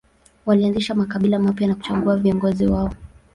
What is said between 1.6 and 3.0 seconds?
na kuchagua viongozi wao.